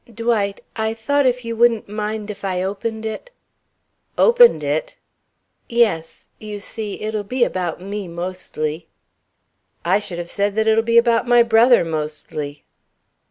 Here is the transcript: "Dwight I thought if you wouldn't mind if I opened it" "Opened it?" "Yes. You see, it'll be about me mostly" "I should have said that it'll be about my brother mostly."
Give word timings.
"Dwight 0.11 0.63
I 0.75 0.95
thought 0.95 1.27
if 1.27 1.45
you 1.45 1.55
wouldn't 1.55 1.87
mind 1.87 2.31
if 2.31 2.43
I 2.43 2.63
opened 2.63 3.05
it" 3.05 3.29
"Opened 4.27 4.63
it?" 4.63 4.95
"Yes. 5.69 6.29
You 6.39 6.59
see, 6.59 6.99
it'll 7.01 7.21
be 7.21 7.43
about 7.43 7.79
me 7.79 8.07
mostly" 8.07 8.87
"I 9.95 9.99
should 9.99 10.17
have 10.17 10.31
said 10.31 10.55
that 10.55 10.67
it'll 10.67 10.81
be 10.83 10.97
about 10.97 11.27
my 11.27 11.43
brother 11.43 11.83
mostly." 11.85 12.63